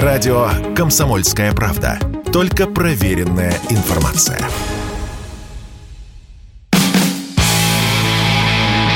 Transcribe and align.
Радио 0.00 0.48
«Комсомольская 0.74 1.52
правда». 1.52 1.98
Только 2.32 2.66
проверенная 2.66 3.52
информация. 3.68 4.40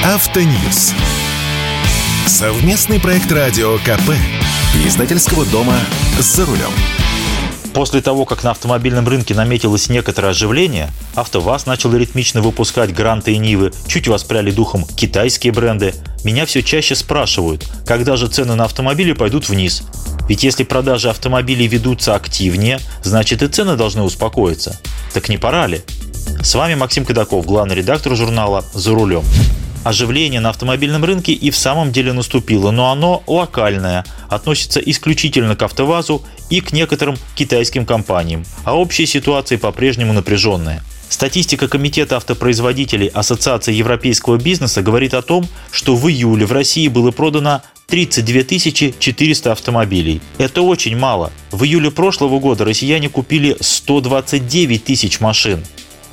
Автоньюз. 0.02 0.94
Совместный 2.26 2.98
проект 2.98 3.30
радио 3.30 3.76
КП. 3.76 4.12
Издательского 4.86 5.44
дома 5.44 5.74
«За 6.18 6.46
рулем». 6.46 6.72
После 7.74 8.00
того, 8.00 8.24
как 8.24 8.42
на 8.42 8.52
автомобильном 8.52 9.06
рынке 9.06 9.34
наметилось 9.34 9.90
некоторое 9.90 10.28
оживление, 10.28 10.88
АвтоВАЗ 11.14 11.66
начал 11.66 11.94
ритмично 11.94 12.40
выпускать 12.40 12.94
Гранты 12.94 13.34
и 13.34 13.36
Нивы, 13.36 13.70
чуть 13.86 14.08
воспряли 14.08 14.50
духом 14.50 14.86
китайские 14.86 15.52
бренды. 15.52 15.94
Меня 16.24 16.46
все 16.46 16.62
чаще 16.62 16.94
спрашивают, 16.94 17.70
когда 17.84 18.16
же 18.16 18.28
цены 18.28 18.54
на 18.54 18.64
автомобили 18.64 19.12
пойдут 19.12 19.50
вниз. 19.50 19.82
Ведь 20.28 20.42
если 20.42 20.64
продажи 20.64 21.08
автомобилей 21.08 21.66
ведутся 21.66 22.14
активнее, 22.14 22.80
значит 23.02 23.42
и 23.42 23.48
цены 23.48 23.76
должны 23.76 24.02
успокоиться. 24.02 24.78
Так 25.12 25.28
не 25.28 25.38
пора 25.38 25.66
ли? 25.66 25.82
С 26.42 26.54
вами 26.54 26.74
Максим 26.74 27.04
Кадаков, 27.04 27.46
главный 27.46 27.76
редактор 27.76 28.16
журнала 28.16 28.64
«За 28.74 28.92
рулем». 28.92 29.24
Оживление 29.84 30.40
на 30.40 30.50
автомобильном 30.50 31.04
рынке 31.04 31.32
и 31.32 31.50
в 31.52 31.56
самом 31.56 31.92
деле 31.92 32.12
наступило, 32.12 32.72
но 32.72 32.90
оно 32.90 33.22
локальное, 33.28 34.04
относится 34.28 34.80
исключительно 34.80 35.54
к 35.54 35.62
АвтоВАЗу 35.62 36.24
и 36.50 36.60
к 36.60 36.72
некоторым 36.72 37.16
китайским 37.36 37.86
компаниям, 37.86 38.44
а 38.64 38.76
общая 38.76 39.06
ситуация 39.06 39.58
по-прежнему 39.58 40.12
напряженная. 40.12 40.82
Статистика 41.08 41.68
Комитета 41.68 42.16
автопроизводителей 42.16 43.06
Ассоциации 43.06 43.72
европейского 43.72 44.38
бизнеса 44.38 44.82
говорит 44.82 45.14
о 45.14 45.22
том, 45.22 45.46
что 45.70 45.94
в 45.94 46.08
июле 46.08 46.46
в 46.46 46.52
России 46.52 46.88
было 46.88 47.12
продано 47.12 47.62
32 47.86 48.92
400 48.98 49.52
автомобилей. 49.52 50.20
Это 50.38 50.62
очень 50.62 50.96
мало. 50.96 51.32
В 51.52 51.64
июле 51.64 51.90
прошлого 51.90 52.40
года 52.40 52.64
россияне 52.64 53.08
купили 53.08 53.56
129 53.60 54.84
тысяч 54.84 55.20
машин. 55.20 55.64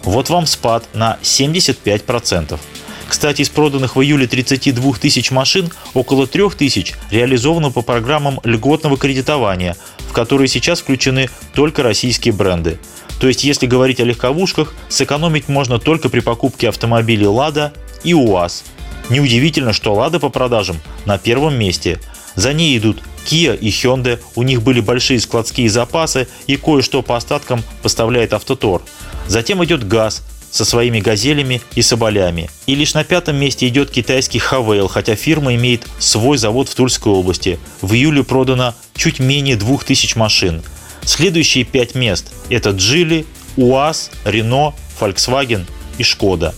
Вот 0.03 0.29
вам 0.29 0.45
спад 0.45 0.87
на 0.93 1.17
75%. 1.23 2.59
Кстати, 3.07 3.41
из 3.41 3.49
проданных 3.49 3.95
в 3.95 4.01
июле 4.01 4.27
32 4.27 4.93
тысяч 4.93 5.31
машин 5.31 5.71
около 5.93 6.27
3 6.27 6.49
тысяч 6.51 6.93
реализовано 7.09 7.71
по 7.71 7.81
программам 7.81 8.39
льготного 8.43 8.97
кредитования, 8.97 9.75
в 9.99 10.13
которые 10.13 10.47
сейчас 10.47 10.81
включены 10.81 11.29
только 11.53 11.83
российские 11.83 12.33
бренды. 12.33 12.79
То 13.19 13.27
есть, 13.27 13.43
если 13.43 13.67
говорить 13.67 13.99
о 13.99 14.03
легковушках, 14.03 14.73
сэкономить 14.89 15.47
можно 15.47 15.79
только 15.79 16.09
при 16.09 16.19
покупке 16.19 16.69
автомобилей 16.69 17.27
«Лада» 17.27 17.73
и 18.03 18.13
«УАЗ». 18.13 18.63
Неудивительно, 19.09 19.73
что 19.73 19.93
«Лада» 19.93 20.19
по 20.19 20.29
продажам 20.29 20.77
на 21.05 21.17
первом 21.17 21.55
месте. 21.55 21.99
За 22.35 22.53
ней 22.53 22.77
идут 22.77 23.01
Kia 23.25 23.57
и 23.57 23.69
Hyundai, 23.69 24.19
у 24.35 24.43
них 24.43 24.61
были 24.61 24.79
большие 24.79 25.19
складские 25.19 25.69
запасы 25.69 26.27
и 26.47 26.55
кое-что 26.55 27.01
по 27.01 27.15
остаткам 27.15 27.63
поставляет 27.81 28.33
Автотор. 28.33 28.81
Затем 29.27 29.63
идет 29.63 29.87
ГАЗ, 29.87 30.23
со 30.53 30.65
своими 30.65 30.99
газелями 30.99 31.61
и 31.73 31.81
соболями. 31.81 32.47
И 32.67 32.75
лишь 32.75 32.93
на 32.93 33.03
пятом 33.03 33.37
месте 33.37 33.67
идет 33.67 33.89
китайский 33.89 34.37
Хавейл, 34.37 34.87
хотя 34.87 35.15
фирма 35.15 35.55
имеет 35.55 35.87
свой 35.97 36.37
завод 36.37 36.69
в 36.69 36.75
Тульской 36.75 37.11
области. 37.11 37.57
В 37.81 37.95
июле 37.95 38.23
продано 38.23 38.75
чуть 38.95 39.19
менее 39.19 39.55
2000 39.55 40.15
машин. 40.15 40.61
Следующие 41.05 41.63
пять 41.63 41.95
мест– 41.95 42.31
это 42.49 42.69
Джили, 42.69 43.25
УАЗ, 43.57 44.11
Рено, 44.25 44.75
Volkswagen 44.99 45.65
и 45.97 46.03
Шкода. 46.03 46.53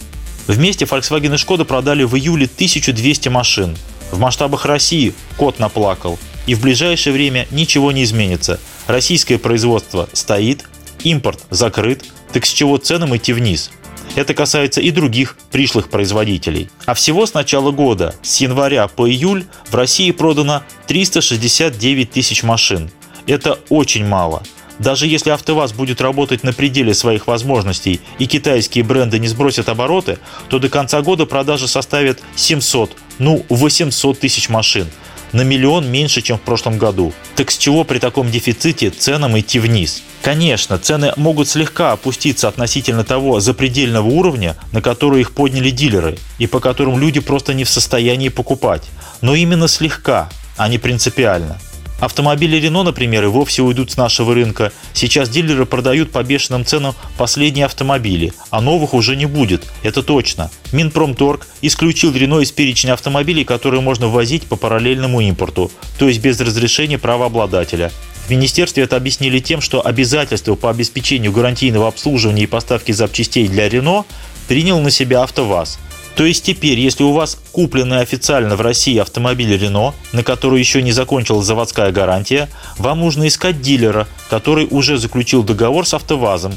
Вместе 0.47 0.85
Volkswagen 0.85 1.33
и 1.33 1.37
Шкода 1.37 1.65
продали 1.65 2.03
в 2.03 2.15
июле 2.15 2.45
1200 2.45 3.29
машин. 3.29 3.75
В 4.11 4.19
масштабах 4.19 4.65
России 4.65 5.13
кот 5.37 5.59
наплакал. 5.59 6.19
И 6.45 6.53
в 6.53 6.61
ближайшее 6.61 7.13
время 7.13 7.47
ничего 7.49 7.91
не 7.91 8.03
изменится. 8.03 8.59
Российское 8.85 9.39
производство 9.39 10.07
стоит, 10.13 10.65
импорт 11.03 11.43
закрыт, 11.49 12.05
так 12.31 12.45
с 12.45 12.51
чего 12.51 12.77
ценам 12.77 13.15
идти 13.15 13.33
вниз? 13.33 13.71
Это 14.15 14.33
касается 14.35 14.79
и 14.81 14.91
других 14.91 15.35
пришлых 15.51 15.89
производителей. 15.89 16.69
А 16.85 16.93
всего 16.93 17.25
с 17.25 17.33
начала 17.33 17.71
года, 17.71 18.13
с 18.21 18.37
января 18.37 18.87
по 18.87 19.09
июль, 19.09 19.45
в 19.69 19.75
России 19.75 20.11
продано 20.11 20.61
369 20.87 22.11
тысяч 22.11 22.43
машин. 22.43 22.91
Это 23.25 23.59
очень 23.69 24.05
мало. 24.05 24.43
Даже 24.79 25.07
если 25.07 25.29
АвтоВАЗ 25.29 25.73
будет 25.73 26.01
работать 26.01 26.43
на 26.43 26.53
пределе 26.53 26.93
своих 26.93 27.27
возможностей 27.27 28.01
и 28.19 28.27
китайские 28.27 28.83
бренды 28.83 29.19
не 29.19 29.27
сбросят 29.27 29.69
обороты, 29.69 30.17
то 30.49 30.59
до 30.59 30.69
конца 30.69 31.01
года 31.01 31.25
продажи 31.25 31.67
составят 31.67 32.19
700, 32.35 32.91
ну 33.19 33.45
800 33.49 34.19
тысяч 34.19 34.49
машин. 34.49 34.87
На 35.31 35.41
миллион 35.41 35.89
меньше, 35.89 36.21
чем 36.21 36.37
в 36.37 36.41
прошлом 36.41 36.77
году. 36.77 37.13
Так 37.35 37.51
с 37.51 37.57
чего 37.57 37.83
при 37.83 37.99
таком 37.99 38.31
дефиците 38.31 38.89
ценам 38.89 39.37
идти 39.37 39.59
вниз? 39.59 40.01
Конечно, 40.21 40.77
цены 40.77 41.13
могут 41.17 41.49
слегка 41.49 41.91
опуститься 41.91 42.47
относительно 42.47 43.03
того 43.03 43.39
запредельного 43.39 44.07
уровня, 44.07 44.55
на 44.71 44.81
который 44.81 45.21
их 45.21 45.33
подняли 45.33 45.71
дилеры, 45.71 46.17
и 46.37 46.47
по 46.47 46.59
которым 46.59 46.99
люди 46.99 47.19
просто 47.19 47.53
не 47.53 47.63
в 47.63 47.69
состоянии 47.69 48.29
покупать. 48.29 48.83
Но 49.21 49.35
именно 49.35 49.67
слегка, 49.67 50.29
а 50.57 50.69
не 50.69 50.77
принципиально. 50.77 51.59
Автомобили 51.99 52.57
Рено, 52.57 52.83
например, 52.83 53.23
и 53.23 53.27
вовсе 53.27 53.61
уйдут 53.61 53.91
с 53.91 53.97
нашего 53.97 54.33
рынка. 54.33 54.73
Сейчас 54.93 55.29
дилеры 55.29 55.65
продают 55.65 56.11
по 56.11 56.23
бешеным 56.23 56.65
ценам 56.65 56.93
последние 57.17 57.65
автомобили, 57.65 58.33
а 58.49 58.59
новых 58.59 58.93
уже 58.93 59.15
не 59.15 59.25
будет, 59.25 59.65
это 59.81 60.03
точно. 60.03 60.51
Минпромторг 60.73 61.47
исключил 61.61 62.13
Рено 62.13 62.39
из 62.41 62.51
перечня 62.51 62.93
автомобилей, 62.93 63.45
которые 63.45 63.81
можно 63.81 64.07
ввозить 64.07 64.43
по 64.43 64.57
параллельному 64.57 65.21
импорту, 65.21 65.71
то 65.97 66.07
есть 66.07 66.19
без 66.19 66.39
разрешения 66.39 66.97
правообладателя. 66.97 67.91
В 68.27 68.29
министерстве 68.29 68.83
это 68.83 68.97
объяснили 68.97 69.39
тем, 69.39 69.61
что 69.61 69.85
обязательства 69.85 70.55
по 70.55 70.71
обеспечению 70.71 71.31
гарантийного 71.31 71.87
обслуживания 71.87 72.43
и 72.43 72.47
поставки 72.47 72.91
запчастей 72.91 73.47
для 73.47 73.69
Рено 73.69 74.03
принял 74.47 74.79
на 74.81 74.89
себя 74.89 75.21
АвтоВАЗ. 75.23 75.79
То 76.15 76.25
есть 76.25 76.45
теперь, 76.45 76.79
если 76.79 77.03
у 77.03 77.11
вас 77.11 77.37
купленный 77.51 77.99
официально 77.99 78.55
в 78.55 78.61
России 78.61 78.97
автомобиль 78.97 79.57
Рено, 79.57 79.93
на 80.13 80.23
который 80.23 80.59
еще 80.59 80.81
не 80.81 80.93
закончилась 80.93 81.45
заводская 81.45 81.91
гарантия, 81.91 82.49
вам 82.77 83.01
нужно 83.01 83.27
искать 83.27 83.61
дилера, 83.61 84.07
который 84.29 84.67
уже 84.69 84.97
заключил 84.97 85.43
договор 85.43 85.85
с 85.85 85.93
АвтоВАЗом 85.93 86.53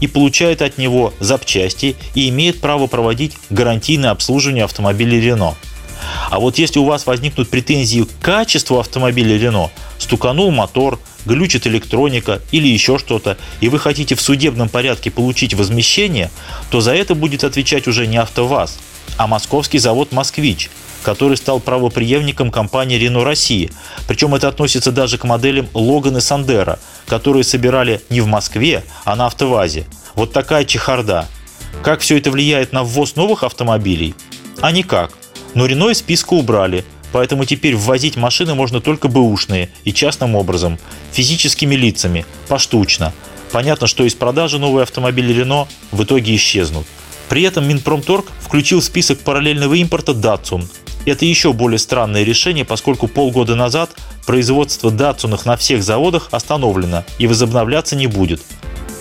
и 0.00 0.08
получает 0.08 0.60
от 0.60 0.76
него 0.76 1.14
запчасти 1.20 1.94
и 2.14 2.28
имеет 2.28 2.60
право 2.60 2.88
проводить 2.88 3.34
гарантийное 3.48 4.10
обслуживание 4.10 4.64
автомобиля 4.64 5.20
Рено. 5.20 5.54
А 6.30 6.40
вот 6.40 6.58
если 6.58 6.80
у 6.80 6.84
вас 6.84 7.06
возникнут 7.06 7.48
претензии 7.48 8.02
к 8.02 8.20
качеству 8.20 8.78
автомобиля 8.78 9.38
Рено, 9.38 9.70
стуканул 9.98 10.50
мотор, 10.50 10.98
глючит 11.24 11.66
электроника 11.66 12.40
или 12.50 12.68
еще 12.68 12.98
что-то, 12.98 13.38
и 13.60 13.68
вы 13.68 13.78
хотите 13.78 14.16
в 14.16 14.20
судебном 14.20 14.68
порядке 14.68 15.10
получить 15.10 15.54
возмещение, 15.54 16.30
то 16.70 16.80
за 16.80 16.92
это 16.94 17.14
будет 17.14 17.44
отвечать 17.44 17.86
уже 17.88 18.06
не 18.06 18.16
АвтоВАЗ, 18.18 18.78
а 19.16 19.26
московский 19.26 19.78
завод 19.78 20.12
«Москвич», 20.12 20.70
который 21.02 21.36
стал 21.36 21.60
правоприемником 21.60 22.50
компании 22.50 22.96
«Рено 22.96 23.24
России». 23.24 23.70
Причем 24.08 24.34
это 24.34 24.48
относится 24.48 24.92
даже 24.92 25.18
к 25.18 25.24
моделям 25.24 25.68
«Логан» 25.74 26.16
и 26.16 26.20
«Сандера», 26.20 26.78
которые 27.06 27.44
собирали 27.44 28.00
не 28.10 28.20
в 28.20 28.26
Москве, 28.26 28.84
а 29.04 29.16
на 29.16 29.26
«АвтоВАЗе». 29.26 29.86
Вот 30.14 30.32
такая 30.32 30.64
чехарда. 30.64 31.26
Как 31.82 32.00
все 32.00 32.18
это 32.18 32.30
влияет 32.30 32.72
на 32.72 32.82
ввоз 32.82 33.16
новых 33.16 33.44
автомобилей? 33.44 34.14
А 34.60 34.72
никак. 34.72 35.12
Но 35.54 35.66
Рено 35.66 35.90
из 35.90 35.98
списка 35.98 36.34
убрали– 36.34 36.84
Поэтому 37.16 37.46
теперь 37.46 37.76
ввозить 37.76 38.16
машины 38.16 38.54
можно 38.54 38.82
только 38.82 39.08
бэушные 39.08 39.70
и 39.84 39.92
частным 39.94 40.34
образом, 40.34 40.78
физическими 41.12 41.74
лицами, 41.74 42.26
поштучно. 42.46 43.14
Понятно, 43.52 43.86
что 43.86 44.04
из 44.04 44.14
продажи 44.14 44.58
новые 44.58 44.82
автомобили 44.82 45.32
Рено 45.32 45.66
в 45.92 46.02
итоге 46.02 46.36
исчезнут. 46.36 46.86
При 47.28 47.42
этом 47.42 47.68
Минпромторг 47.68 48.26
включил 48.40 48.80
в 48.80 48.84
список 48.84 49.20
параллельного 49.20 49.74
импорта 49.74 50.12
Datsun. 50.12 50.64
Это 51.06 51.24
еще 51.24 51.52
более 51.52 51.78
странное 51.78 52.24
решение, 52.24 52.64
поскольку 52.64 53.06
полгода 53.06 53.54
назад 53.54 53.90
производство 54.26 54.90
датсунах 54.90 55.46
на 55.46 55.56
всех 55.56 55.82
заводах 55.82 56.28
остановлено 56.32 57.04
и 57.18 57.26
возобновляться 57.26 57.94
не 57.94 58.08
будет. 58.08 58.42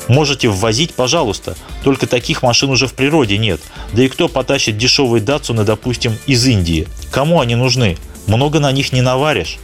Можете 0.07 0.49
ввозить, 0.49 0.93
пожалуйста, 0.93 1.55
только 1.83 2.05
таких 2.05 2.43
машин 2.43 2.69
уже 2.69 2.87
в 2.87 2.93
природе 2.93 3.39
нет. 3.39 3.59
Да 3.93 4.03
и 4.03 4.07
кто 4.07 4.27
потащит 4.27 4.77
дешевые 4.77 5.21
датсуны, 5.21 5.63
допустим, 5.63 6.15
из 6.27 6.45
Индии? 6.45 6.87
Кому 7.11 7.41
они 7.41 7.55
нужны? 7.55 7.97
Много 8.27 8.59
на 8.59 8.71
них 8.71 8.91
не 8.91 9.01
наваришь. 9.01 9.57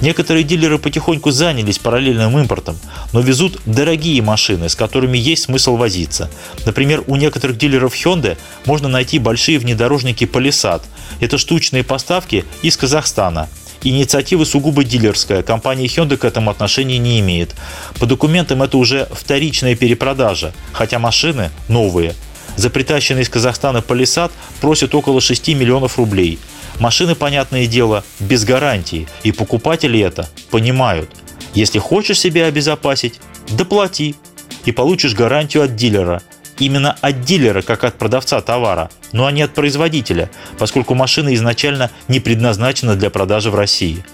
Некоторые 0.00 0.44
дилеры 0.44 0.78
потихоньку 0.78 1.30
занялись 1.30 1.78
параллельным 1.78 2.38
импортом, 2.38 2.78
но 3.12 3.20
везут 3.20 3.60
дорогие 3.64 4.20
машины, 4.22 4.68
с 4.68 4.74
которыми 4.74 5.16
есть 5.16 5.44
смысл 5.44 5.76
возиться. 5.76 6.30
Например, 6.66 7.02
у 7.06 7.16
некоторых 7.16 7.56
дилеров 7.56 7.94
Hyundai 7.94 8.36
можно 8.66 8.88
найти 8.88 9.18
большие 9.18 9.58
внедорожники 9.58 10.24
Palisade. 10.24 10.82
Это 11.20 11.38
штучные 11.38 11.84
поставки 11.84 12.44
из 12.62 12.76
Казахстана. 12.76 13.48
Инициатива 13.82 14.44
сугубо 14.44 14.82
дилерская, 14.82 15.42
компания 15.42 15.86
Hyundai 15.86 16.16
к 16.16 16.24
этому 16.24 16.50
отношения 16.50 16.98
не 16.98 17.20
имеет. 17.20 17.54
По 17.98 18.06
документам 18.06 18.62
это 18.62 18.78
уже 18.78 19.08
вторичная 19.12 19.76
перепродажа, 19.76 20.54
хотя 20.72 20.98
машины 20.98 21.50
новые. 21.68 22.14
За 22.56 22.70
притащенный 22.70 23.22
из 23.22 23.28
Казахстана 23.28 23.78
Palisade 23.78 24.32
просят 24.60 24.94
около 24.94 25.20
6 25.20 25.48
миллионов 25.48 25.98
рублей. 25.98 26.38
Машины, 26.80 27.14
понятное 27.14 27.66
дело, 27.66 28.04
без 28.20 28.44
гарантии, 28.44 29.08
и 29.22 29.32
покупатели 29.32 30.00
это 30.00 30.28
понимают. 30.50 31.10
Если 31.54 31.78
хочешь 31.78 32.18
себя 32.18 32.46
обезопасить, 32.46 33.20
доплати 33.48 34.16
и 34.64 34.72
получишь 34.72 35.14
гарантию 35.14 35.64
от 35.64 35.76
дилера. 35.76 36.22
Именно 36.58 36.96
от 37.00 37.22
дилера, 37.22 37.62
как 37.62 37.84
от 37.84 37.98
продавца 37.98 38.40
товара, 38.40 38.90
но 39.12 39.28
не 39.30 39.42
от 39.42 39.54
производителя, 39.54 40.30
поскольку 40.58 40.94
машина 40.94 41.34
изначально 41.34 41.90
не 42.08 42.20
предназначена 42.20 42.94
для 42.94 43.10
продажи 43.10 43.50
в 43.50 43.54
России. 43.54 44.04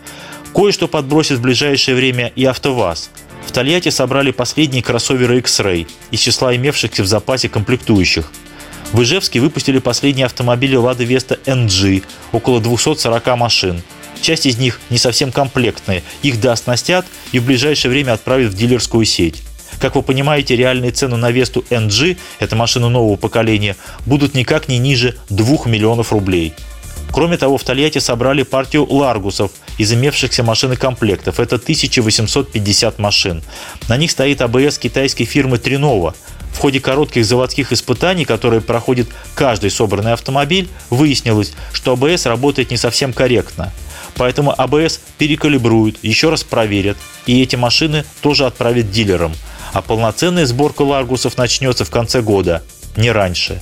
Кое-что 0.55 0.89
подбросит 0.89 1.39
в 1.39 1.43
ближайшее 1.43 1.95
время 1.95 2.33
и 2.35 2.45
АвтоВАЗ. 2.45 3.11
В 3.47 3.53
Тольятти 3.53 3.89
собрали 3.89 4.31
последние 4.31 4.83
кроссоверы 4.83 5.39
X-Ray 5.39 5.87
из 6.11 6.21
числа 6.21 6.55
имевшихся 6.55 7.03
в 7.03 7.07
запасе 7.07 7.49
комплектующих. 7.49 8.31
В 8.92 9.02
Ижевске 9.02 9.38
выпустили 9.38 9.78
последние 9.78 10.26
автомобили 10.26 10.76
Lada 10.76 11.06
Vesta 11.06 11.38
NG, 11.44 12.02
около 12.32 12.60
240 12.60 13.37
машин. 13.37 13.82
Часть 14.20 14.46
из 14.46 14.58
них 14.58 14.81
не 14.90 14.98
совсем 14.98 15.31
комплектные, 15.31 16.02
их 16.22 16.40
дооснастят 16.40 17.06
и 17.32 17.38
в 17.38 17.44
ближайшее 17.44 17.90
время 17.90 18.12
отправят 18.12 18.52
в 18.52 18.56
дилерскую 18.56 19.04
сеть. 19.04 19.42
Как 19.78 19.94
вы 19.94 20.02
понимаете, 20.02 20.56
реальные 20.56 20.90
цены 20.90 21.16
на 21.16 21.31
Весту 21.31 21.64
NG, 21.70 22.19
это 22.40 22.56
машина 22.56 22.88
нового 22.88 23.16
поколения, 23.16 23.76
будут 24.06 24.34
никак 24.34 24.69
не 24.69 24.78
ниже 24.78 25.16
2 25.31 25.66
миллионов 25.66 26.12
рублей. 26.12 26.52
Кроме 27.12 27.37
того, 27.37 27.58
в 27.58 27.64
Тольятти 27.64 27.98
собрали 27.98 28.42
партию 28.42 28.87
ларгусов 28.92 29.52
из 29.78 29.92
имевшихся 29.92 30.42
машинокомплектов. 30.42 31.40
Это 31.40 31.56
1850 31.56 32.98
машин. 32.98 33.42
На 33.88 33.96
них 33.96 34.10
стоит 34.10 34.40
АБС 34.40 34.78
китайской 34.78 35.25
фирмы 35.25 35.58
Тринова. 35.58 36.14
Ходе 36.61 36.79
коротких 36.79 37.25
заводских 37.25 37.73
испытаний, 37.73 38.27
которые 38.27 38.61
проходит 38.61 39.09
каждый 39.35 39.71
собранный 39.71 40.12
автомобиль, 40.12 40.69
выяснилось, 40.91 41.55
что 41.73 41.93
АБС 41.93 42.27
работает 42.27 42.71
не 42.71 42.77
совсем 42.77 43.15
корректно. 43.15 43.73
Поэтому 44.15 44.53
АБС 44.55 45.01
перекалибруют, 45.17 45.97
еще 46.03 46.29
раз 46.29 46.45
проверят, 46.45 46.99
и 47.25 47.41
эти 47.41 47.57
машины 47.57 48.05
тоже 48.21 48.45
отправят 48.45 48.91
дилерам. 48.91 49.33
А 49.73 49.81
полноценная 49.81 50.45
сборка 50.45 50.83
ларгусов 50.83 51.39
начнется 51.39 51.87
в 51.87 51.91
конце 51.91 52.21
года, 52.21 52.62
не 52.96 53.10
раньше. 53.10 53.60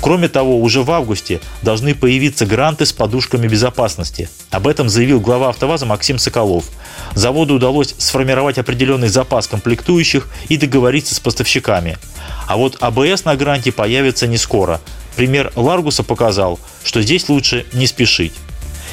Кроме 0.00 0.28
того, 0.28 0.60
уже 0.60 0.82
в 0.82 0.90
августе 0.90 1.40
должны 1.62 1.94
появиться 1.94 2.46
гранты 2.46 2.86
с 2.86 2.92
подушками 2.92 3.48
безопасности. 3.48 4.28
Об 4.50 4.68
этом 4.68 4.88
заявил 4.88 5.20
глава 5.20 5.48
«АвтоВАЗа» 5.48 5.86
Максим 5.86 6.18
Соколов. 6.18 6.66
Заводу 7.14 7.54
удалось 7.54 7.94
сформировать 7.98 8.58
определенный 8.58 9.08
запас 9.08 9.48
комплектующих 9.48 10.28
и 10.48 10.56
договориться 10.56 11.14
с 11.14 11.20
поставщиками. 11.20 11.98
А 12.46 12.56
вот 12.56 12.76
АБС 12.80 13.24
на 13.24 13.34
гранте 13.36 13.72
появится 13.72 14.26
не 14.26 14.36
скоро. 14.36 14.80
Пример 15.16 15.52
Ларгуса 15.56 16.04
показал, 16.04 16.60
что 16.84 17.02
здесь 17.02 17.28
лучше 17.28 17.66
не 17.72 17.88
спешить. 17.88 18.34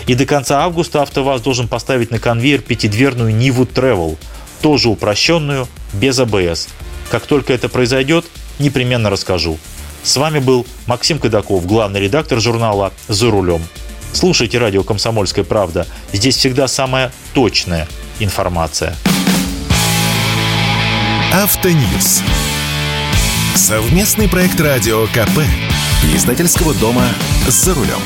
И 0.07 0.15
до 0.15 0.25
конца 0.25 0.63
августа 0.63 1.03
АвтоВАЗ 1.03 1.41
должен 1.41 1.67
поставить 1.67 2.09
на 2.09 2.19
конвейер 2.19 2.61
пятидверную 2.61 3.35
Ниву 3.35 3.63
Travel, 3.63 4.17
тоже 4.61 4.89
упрощенную, 4.89 5.67
без 5.93 6.19
АБС. 6.19 6.69
Как 7.09 7.27
только 7.27 7.53
это 7.53 7.69
произойдет, 7.69 8.25
непременно 8.57 9.09
расскажу. 9.09 9.59
С 10.06 10.18
вами 10.18 10.38
был 10.38 10.68
Максим 10.86 11.18
Кадаков, 11.18 11.66
главный 11.66 12.00
редактор 12.00 12.40
журнала 12.40 12.94
«За 13.07 13.31
рулем». 13.31 13.63
Слушайте 14.13 14.60
радио 14.60 14.84
«Комсомольская 14.84 15.44
правда». 15.44 15.88
Здесь 16.13 16.38
всегда 16.38 16.68
самая 16.68 17.12
точная 17.34 17.88
информация. 18.19 18.96
Автоньюз. 21.34 22.22
Совместный 23.56 24.30
проект 24.30 24.62
радио 24.62 25.07
КП. 25.07 25.40
Издательского 26.13 26.75
дома 26.75 27.07
«За 27.48 27.74
рулем». 27.74 28.00